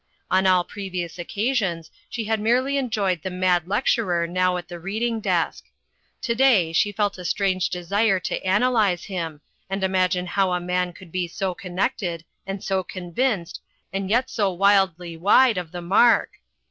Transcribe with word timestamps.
On 0.31 0.47
all 0.47 0.63
previous 0.63 1.17
occa 1.17 1.55
sions 1.55 1.91
she 2.09 2.23
had 2.23 2.39
merely 2.39 2.75
enjoyed 2.75 3.21
the 3.21 3.29
mad 3.29 3.67
lecturer 3.67 4.25
now 4.25 4.57
at 4.57 4.67
the 4.67 4.79
reading 4.79 5.19
desk. 5.19 5.65
Today 6.23 6.73
she 6.73 6.89
f 6.89 6.95
dt 6.97 7.19
a 7.19 7.23
strange 7.23 7.69
desire 7.69 8.19
to 8.21 8.41
analyse 8.43 9.03
him, 9.03 9.41
and 9.69 9.83
imagine 9.83 10.25
how 10.25 10.53
a 10.53 10.59
man 10.59 10.91
could 10.91 11.11
be 11.11 11.27
so 11.27 11.53
con 11.53 11.77
nected 11.77 12.23
and 12.47 12.63
so 12.63 12.81
convinced 12.83 13.61
and 13.93 14.09
yet 14.09 14.27
so 14.27 14.51
wildly 14.51 15.15
wide 15.17 15.59
of 15.59 15.71
the 15.71 15.83
mark. 15.83 16.31